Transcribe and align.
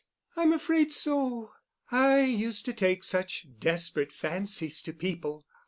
"I'm 0.35 0.51
afraid 0.51 0.91
so. 0.93 1.51
I 1.91 2.21
used 2.21 2.65
to 2.65 2.73
take 2.73 3.03
such 3.03 3.45
desperate 3.59 4.11
fancies 4.11 4.81
to 4.81 4.93
people. 4.93 5.45